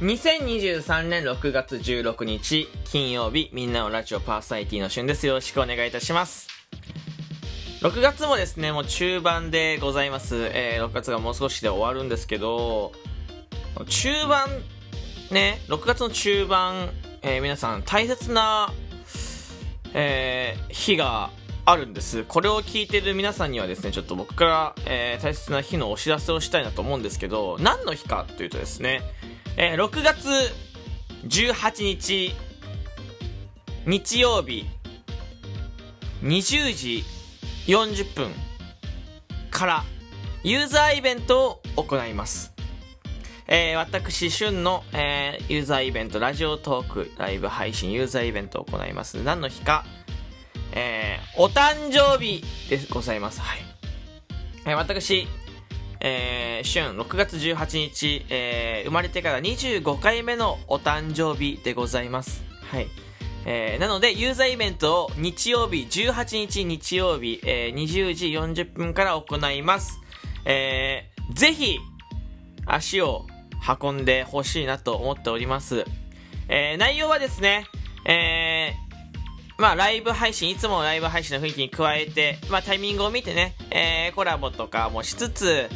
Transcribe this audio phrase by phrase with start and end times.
[0.00, 5.26] 2023年6月16日金曜日みんなのラジオパーソナリティの旬です。
[5.26, 6.48] よろしくお願いいたします。
[7.82, 12.92] 6月もですねもう中盤でございます、えー、6月がもう少しで終わるんですけど
[13.88, 14.48] 中盤
[15.30, 16.88] ね6月の中盤、
[17.20, 18.72] えー、皆さん大切な、
[19.92, 21.28] えー、日が
[21.66, 22.24] あるんです。
[22.24, 29.02] これを聞いてる皆さんにはですねちょっと僕から、えー、大切な日のお知らせをしたいなと思うんですけど何の日かというとですね、
[29.62, 30.26] えー、6月
[31.26, 32.32] 18日
[33.84, 34.64] 日曜日
[36.22, 37.04] 20時
[37.66, 38.30] 40分
[39.50, 39.84] から
[40.42, 42.54] ユーザーイベントを行います
[43.48, 49.22] えー、私、旬の、えー、ユーザーイベント、ラジオトーク、ライブ配信、ユーザーイベントを行います。
[49.24, 49.84] 何の日か、
[50.72, 53.40] えー、お誕生日でございます。
[53.40, 53.58] はい。
[54.66, 55.26] えー、私、
[56.00, 62.42] えー、春6月18日、えー、生まれてから25回目のお誕生日でございます。
[62.62, 62.88] はい。
[63.46, 70.00] えー、なので、ユーザーイベントを日曜日、18日日曜日、えー、20時40分から行います。
[70.44, 71.78] えー、ぜひ、
[72.66, 73.26] 足を
[73.82, 75.84] 運んでほしいなと思っております。
[76.48, 77.66] えー、内容はですね、
[78.06, 85.68] えー、まあ、ライブ配信、いつもライブ配信の雰囲気に加えて、まあ、タイミングを見てね、えー、コラボとかもしつつ、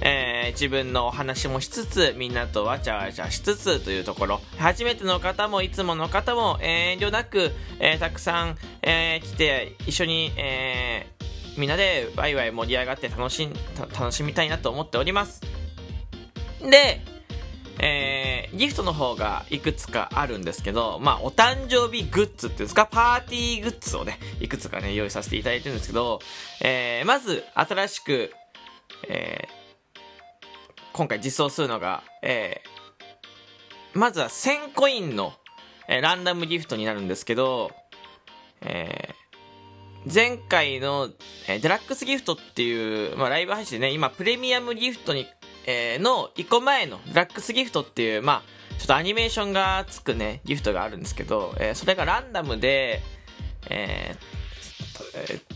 [0.00, 11.06] えー、自分のお話もしつつ、みんなとわちゃわちゃしつつというところ、初めての方もいつもの方も、えー、遠慮なく、えー、たくさん、え、来て、一緒に、え、
[11.56, 13.52] みんなでワイワイ盛り上がって楽しん、
[13.98, 15.40] 楽しみたいなと思っております。
[16.62, 17.00] で、
[17.80, 26.20] えー、ギフトの方がいくつかあるんですけど、まあ、お誕生日グッズっていうんですか、パーティーグッズをね、いくつかね、用意させていただいてるんですけど、
[26.60, 28.32] えー、まず、新しく、
[29.08, 29.67] えー、
[30.98, 35.32] 今回実装するのが、えー、まずは1000コインの、
[35.88, 37.70] えー、ランダムギフトになるんですけど、
[38.62, 41.08] えー、前回の、
[41.46, 45.26] えー、デラックスギフトっていう、まあ、ライブ配信でね、今、プレミアムギフトに
[45.70, 53.02] えー、の1個前のデラックスギフトっていう、まあ、ちょっとアニメーションがつくね、ギフトがあるんですけど、えー、それがランダムで、
[53.68, 54.37] えー、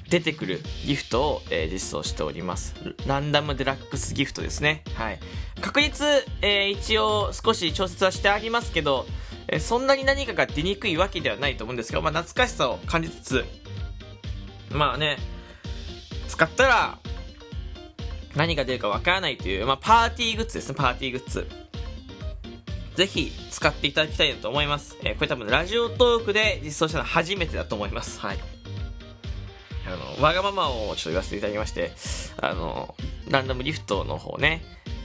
[0.08, 2.74] 出てくるギフトを、えー、実装しております。
[3.06, 4.82] ランダムデラックスギフトですね。
[4.94, 5.20] はい。
[5.60, 6.04] 確率、
[6.40, 9.06] えー、一応少し調節はしてありますけど、
[9.48, 13.44] えー、そんなに何かが出にくいわけではないと思うんですけど、まあ、懐かしさを感じつつ、
[14.70, 15.18] まあね、
[16.28, 16.98] 使ったら、
[18.34, 21.46] 何が出るかわからないという、まあ、パーティーグッズですね、パーティーグッズ。
[22.94, 24.96] ぜひ使っていただきたいなと思います。
[25.02, 28.20] えー、これ多分ラジオトークで実装したのは初めてだと思います。
[28.20, 28.38] はい。
[29.86, 31.92] あの、わがままをちょっと言わせていただきまして、
[32.40, 32.94] あの、
[33.28, 34.62] ランダムリフトの方ね、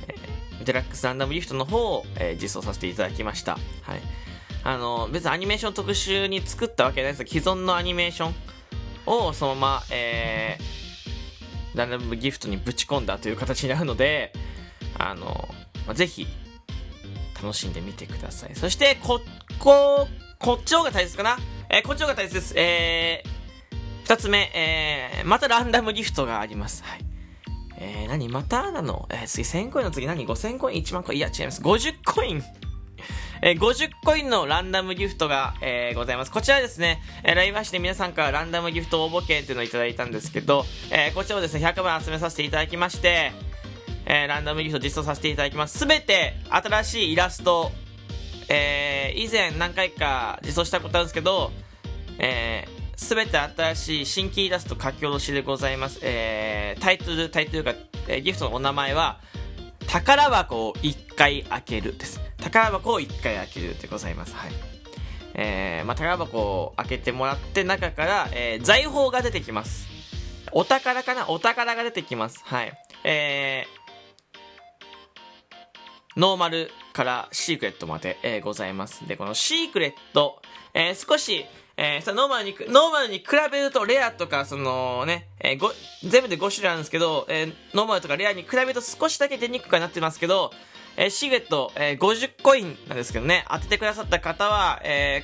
[0.08, 3.54] え、デラックスランダムリフトの方を、えー、実装させていただきました。
[3.54, 3.62] はい。
[4.64, 8.36] あの、別にアニメーション特集に作ったわけじゃないです既存のアニメーション
[9.06, 14.34] をそのまま、えー、ランダムギフトにぶち込んだという形になるので、
[14.98, 15.48] あの、
[15.86, 16.28] まあ、ぜひ、
[17.42, 18.56] 楽しんでみてください。
[18.56, 19.22] そして、こ、
[19.60, 20.08] こ、
[20.40, 21.38] こっちの方が大切かな？
[21.70, 22.54] えー、こっちの方が大切です。
[22.58, 23.30] えー、
[24.08, 26.82] 二つ目、えー、またランダムギフトがあります。
[26.86, 27.02] はい。
[27.78, 29.06] えー、何またなの？
[29.12, 31.18] えー、次1000コインの次何 ?5000 コイン ?1 万コイン？
[31.18, 31.62] いや、違います。
[31.62, 32.42] 50コイン
[33.42, 36.32] えー、50コインのランダムギフトが、えー、ございます。
[36.32, 43.34] こちらですね、えー、ライブ配信で皆さんからランダムギフト応募券っていうのをいただいたんですけど、えー、こちらをですね、100番集めさせていただきまして、
[44.06, 45.80] えー、ランダムギフト実装させていただきます。
[45.80, 47.74] すべて新しいイラスト、
[48.48, 51.52] えー、以前何回か実装したことあるんですけど、
[52.20, 56.00] えー、すべて新しい新規イラスト書き下ろしでございます。
[56.02, 57.76] えー、タイトル、タイトルが、
[58.08, 59.22] えー、ギフトのお名前は、
[59.88, 62.20] 宝箱を1回開けるです。
[62.38, 64.36] 宝箱を1回開けるでございます。
[64.36, 64.52] はい。
[65.36, 69.88] えー、まあ、宝箱を開けてもらって中から、えー、財宝が出てきます。
[70.52, 71.30] お宝かな？
[71.30, 72.42] お宝が出てきます。
[72.46, 72.74] はい。
[73.04, 79.08] えー、ノーマルからシークレットまで、えー、ございます。
[79.08, 80.42] で、このシークレット、
[80.74, 81.46] えー、少し、
[81.80, 85.60] えー、ノーマルに、ノーマルに比べるとレアとか、そのね、えー、
[86.04, 90.52] 全部で5種類あるんですけど、えー、ノーマルとかレアに比べると少しだけ出にくくなってますけど、
[90.98, 95.24] えー、シークレット、えー、50コインなんですけどね、当ててくださった方は、え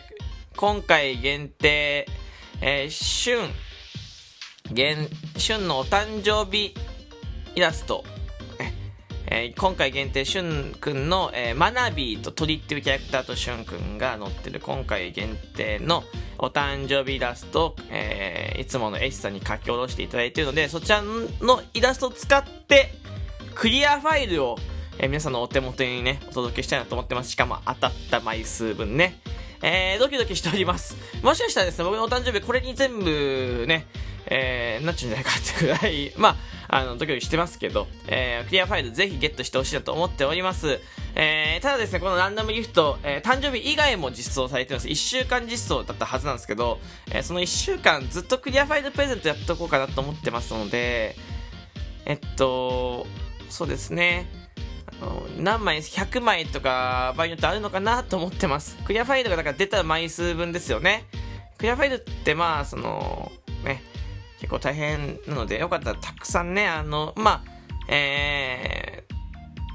[0.53, 2.07] ー、今回限定、
[2.61, 3.49] えー、旬、
[4.71, 6.75] 現、旬のお誕生日
[7.55, 8.03] イラスト、
[9.35, 16.03] えー、今回限定、しゅんくんの、えー、マナビーと鳥っていうキャラクターとしゅんくんが載ってる今回限定の
[16.37, 22.93] お誕生日イラスト、えー、いつものエシさんに書き下ろしていただいているので、そちらのイラストを使って、
[23.55, 24.55] クリアファイルを
[24.99, 27.31] えー、皆さんのお手元にね、お届けしたいなと思ってます。
[27.31, 29.19] しかも当たった枚数分ね。
[29.63, 30.95] えー、ドキドキしております。
[31.23, 33.87] もしかしたらですね、僕のお誕生日これに全部ね、
[34.35, 36.37] えー、なっちゃうんじゃないかってぐらい、 ま
[36.67, 40.79] あ、あの、ドキドキしてますけど、えー、クリアファイルぜひゲットしてほしいなと思っております。
[41.13, 44.87] えー、ただですね、このランダムギフト、えー、誕生日以外も実装されてます。
[44.87, 46.79] 1週間実装だったはずなんですけど、
[47.11, 51.15] えー、その1週間ずっとクリアファイルプレゼントやっとこうかなと思ってますので、
[52.05, 53.05] えっと、
[53.49, 54.25] そうですね。
[55.37, 58.77] 何枚、100枚とか場合によってあるのかなと思ってます。
[58.77, 61.05] クリアファイルがだから出た枚数分ですよね。
[61.57, 63.31] クリアファイルってまあ、その、
[64.43, 67.51] 結構大変なので、よかったらたくさんね、あの、まあ、
[67.87, 69.05] え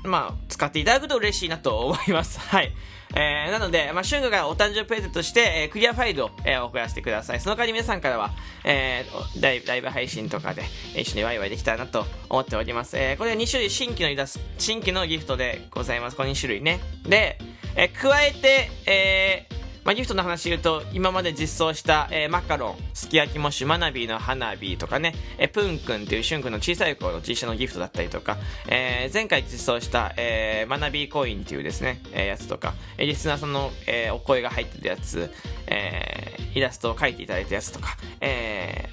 [0.04, 2.38] ー、まあ、使っていただくと嬉しいなと思います。
[2.50, 2.70] はい。
[3.16, 7.40] えー、なので、まあ、シュングがお誕生日プレゼントして、えー、クリアファイルを、えー、送らせてください。
[7.40, 8.30] その代わり皆さんからは、
[8.62, 12.98] えー、ライブライブ配信とかで一緒にワイワイできたらなと思っております。
[12.98, 16.16] えー、これは2種類新規のイラス新規のギフトでございます。
[16.18, 16.80] この2種類ね。
[17.04, 17.38] で、
[17.74, 19.57] えー、加えて、えー、
[19.88, 28.36] まあ、ギフトの話言うと、今まで実装した、えー、マカロン、すき焼きもし、マナビーの花火とかね、えー、プンくんっていうシュン君の小さい頃の T シャツのギフトだったりとか、
[28.68, 35.32] えー、前回実装した、えー、マナビーコインっていうですね、えー、やつとか、えー、リスナーさんの、えー、お声が入ってるやつ、
[35.68, 38.90] えー、イラストを描いていただいたやつとか、え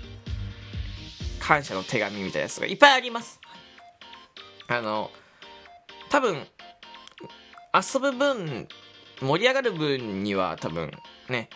[1.40, 3.42] ー、感謝の手紙みたいなやつがいっぱいあります。
[4.70, 5.12] あの、
[6.10, 6.38] 多分、
[7.74, 8.70] 遊ぶ分
[9.22, 10.92] 盛り上がる分には多分
[11.30, 11.50] ね、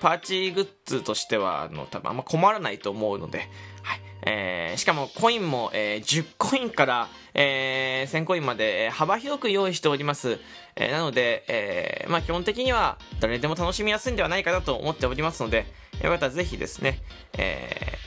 [0.00, 3.48] パーチグッズとしては、あの、多分あんま困らないと思うので、
[3.82, 4.00] はい。
[4.28, 10.40] えー、しかもコインも、えー、10コインから、えー、1000コインまで、幅広く用意しております。
[10.74, 15.66] えー、なので、えー、まあ基本的には誰でも楽しみやすいんではないかなと思っておりますので、
[16.02, 17.00] よかったらぜひですね、
[17.38, 17.98] え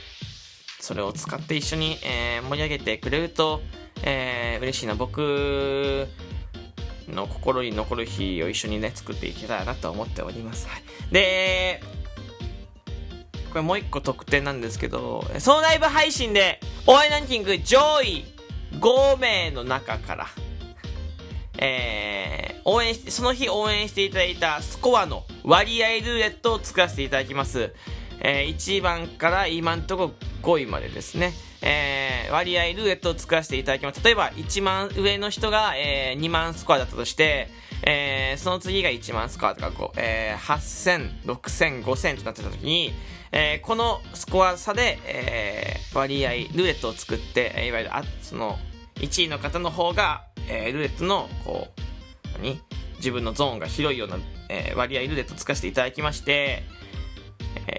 [0.78, 3.62] ー、それを使って一緒に、えー、盛り上げてくれると、
[4.02, 4.94] えー、嬉しいな。
[4.94, 6.06] 僕、
[7.14, 10.68] の心に残る日を一緒にね、作っていけたらなと思っております。
[10.68, 11.82] はい、で、
[13.50, 18.24] これもう一個特典なんですけど、そのライブ配信で、応援ランキング上位
[18.78, 20.26] 5名の中から、
[21.58, 27.74] えー、応援して、その日応援していただいたスコアの割合ルーレットを作らせていただきます。
[28.20, 30.12] えー、1番から今んとこ
[30.42, 31.32] 5位までですね。
[31.62, 34.02] えー、割合ルーレットを作らせていただきます。
[34.02, 37.48] 例えば、1万上の人が、えー、2万スコアだったとして、
[37.82, 42.92] えー、その次が1万スコアとか、こう、えー、8000、6000、5000となってた時に、
[43.32, 48.58] えー、このスコア差で、えー、割合、ルーレットを作って、いわゆる、あ、その、
[48.96, 51.80] 1位の方の方が、えー、ルーレットの、こう、
[52.38, 52.60] 何？
[52.96, 54.18] 自分のゾーンが広いような、
[54.50, 56.62] えー、割合ルーレットを作らせていただきまして、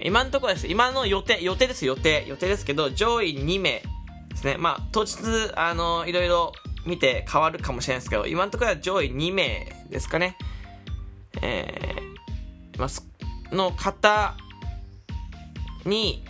[0.04, 0.66] 今のところです。
[0.66, 2.24] 今の予定、予定です、予定。
[2.26, 3.82] 予定ですけど、上位2名
[4.28, 4.56] ですね。
[4.58, 5.16] まあ、当日、
[5.54, 6.52] あの、いろいろ
[6.84, 10.36] 見て変わるかもしれないですけど、今のところは上位2名ですかね。
[11.40, 14.34] えー、まあ、の方
[15.84, 16.24] に、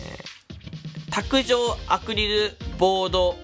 [0.00, 1.56] えー、卓上
[1.88, 3.36] アクリルボード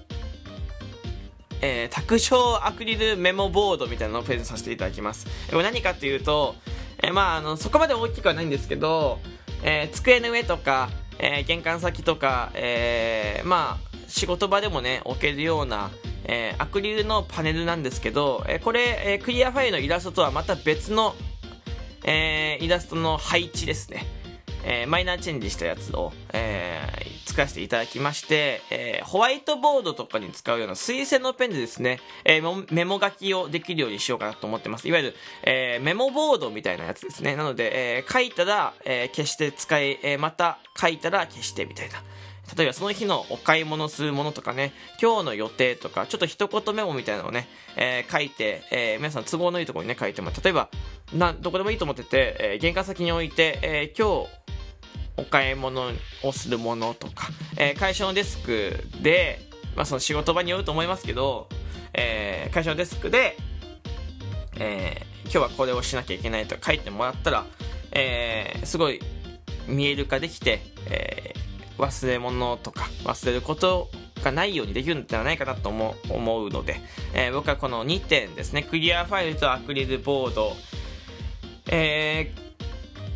[1.67, 5.27] えー、卓上アクリルメモボードみたいなのをプレゼントさせていただきます。
[5.51, 6.57] これ何かっていうと、
[7.03, 9.19] えー、まあ、あの、そこまで大きくはないんですけど、
[9.63, 15.91] えー、机の上とか、えー、玄関先とか、えー、まあ、仕事場でもね、置けるような、
[16.25, 21.15] えー、アクリルのパネルなんですけど、えー、これ、えー、クリアファイルのイラストとはまた別の、
[22.05, 24.07] えー、イラストの配置ですね。
[24.65, 32.41] えー、マイナーチェンジしたやつを、えー、使わせていただきまして、えー、ホワイトボードとかに使うような水性のペンでですね、え、
[32.71, 34.89] メモ書きをできるようにしようかなと思ってます。
[34.89, 37.37] いわゆる、え、メモボードみたいなやつですね。
[37.37, 42.03] なので、え、書いたら、え、消して使い、え、また書いたら消してみたいな。
[42.57, 50.69] 例えばその日のお買い物するものとかね、今日の予定とか、ちょっと一言メモみたいなのをね、えー、書いて、えー、皆さん都合のいいところにね、書いても例えば、
[51.13, 54.29] な、どこでもいいと思ってて、えー、玄関先に置いて、え、今日、
[55.17, 55.93] お買い物
[56.23, 59.41] をするものとか、えー、会社のデスクで、
[59.77, 61.49] まあ、その仕事場によると思いますけど、
[61.93, 63.37] えー、会社のデスクで、
[64.59, 67.47] えー、今日はこれをしなきゃいけないと書いてもらったら、
[67.93, 69.01] えー、すごい
[69.69, 73.91] 見える化できて、えー、忘れ物とか忘れること
[74.23, 75.95] がないようにできるんではないかなと思
[76.45, 76.81] うので、
[77.15, 80.53] えー、僕はこの2点ですね、クリアファイルとアクリルボード、
[81.71, 82.44] えー、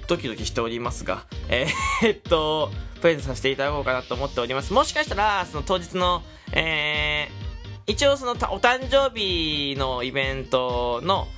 [0.09, 4.73] ドキドキしておりますが、えー、 っと、プレゼントさせていただこうかなと思っております。
[4.73, 6.23] もしかしたら、その当日の、
[6.53, 11.29] えー、一応そのお誕生日のイベントの、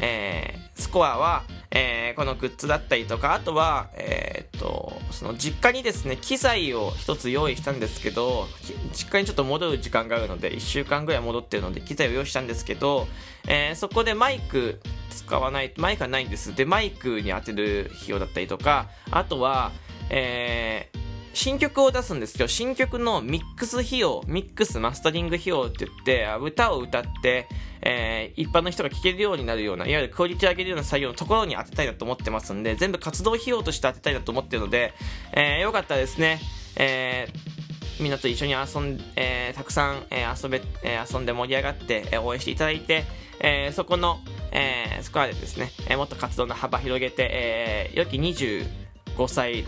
[0.00, 8.46] えー、スコアは、えー、このグッズだったりとか、あとは、えー、っと、その実家にですね、機材を一つ用意したんですけど、
[8.92, 13.06] 実家にちょっと戻る時間があるので、1週間ぐらい戻ってるので、機材を用意したんですけど、
[13.46, 14.80] えー、そこでマイク
[15.20, 16.54] 使わない、マイクはないんです。
[16.54, 19.72] で、マイクに当てる費用だったりとか、あとは、
[20.08, 20.98] えー、
[21.32, 27.46] 新曲を出すんですけど、新曲のミックス費用、ミックスマスタリング費用って言って、歌を歌って、
[27.82, 34.92] えー、一般の人が聴けるようになるような、いわゆるクオリティ上げるような作業のところに当てたいなと思ってますんで、全部活動費用として当てたいなと思ってるので、
[35.32, 36.40] えー、よかったらですね、
[36.76, 43.04] えー、みんなと一緒に遊ん、えー、たくさん、えー、遊べ、えー、遊んで盛り上がって、えー、応援していただいて、
[43.40, 44.20] えー、そこの、
[44.52, 49.64] えー、そこまでですね、えー、もっと活動の幅広げて、えー、良き25歳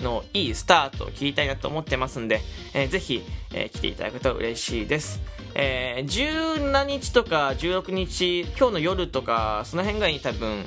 [0.00, 2.40] のいいスタートを切りたいなと思ってますんで、
[2.74, 3.22] えー、ぜひ、
[3.54, 5.20] えー、来ていただくと嬉しいです。
[5.54, 10.64] えー、17日とか16日、今日の夜とか、その辺ぐらいに多分、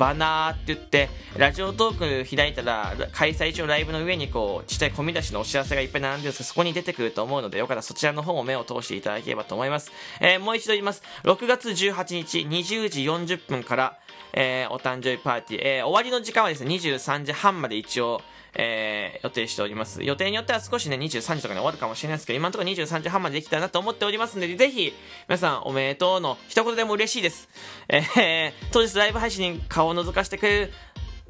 [0.00, 9.92] バナーって言って、ラジオトーク開いたら、開催中のライブの上にこう、ちっちゃい込み出しのお知らせがいっぱい並んでるんですけど、そこに出てくると思うので、よかったらそちらの方も目を通していただければと思います。
[10.20, 11.02] えー、もう一度言います。
[11.24, 13.98] 6月18日、20時40分から、
[14.32, 18.22] えー、お誕生日パーティー、えー、終わりの時間はですね、23時半まで一応、
[18.54, 20.02] えー、予定しております。
[20.02, 24.92] 予定によっては少しね、23時とかに終わるかもしれないですけど、今のところ23時半までできたらなと思っておりますので、ぜひ、
[25.28, 27.48] 皆さんおめでとうの一言でも嬉しいです。
[27.88, 30.72] えー、当日ライブ配信に顔を覗かせてくれる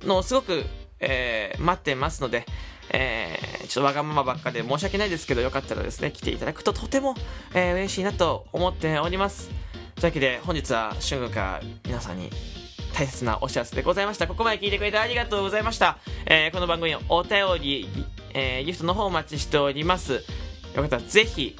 [0.02, 0.64] のをすごく、
[1.00, 2.46] えー、待ってますので、
[2.92, 7.14] えー、ちょっとわがままばっかで申し訳ないですけど、よかったらですね、来ていただくととても、
[7.54, 9.50] えー、嬉しいなと思っております。
[9.96, 12.30] というわけで、本日は、春君から皆さんに
[12.94, 14.26] 大切なお知らせでございました。
[14.26, 15.98] ここまで聞いてくれてありがとうございました。
[16.26, 17.88] えー、この番組お便り、
[18.34, 20.14] えー、ギフトの方お待ちしております。
[20.14, 20.20] よ
[20.74, 21.56] かったらぜひ、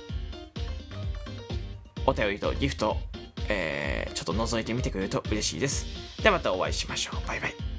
[2.06, 2.96] お便りとギフト、
[3.48, 5.86] えー、ちょっと覗いてみてくれると嬉しいです。
[6.22, 7.26] ではまたお会いしましょう。
[7.26, 7.69] バイバイ。